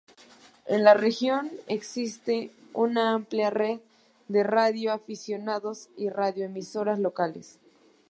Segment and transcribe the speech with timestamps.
[0.65, 3.81] En la región existe una amplia red
[4.29, 7.59] de radio aficionados y radioemisoras locales.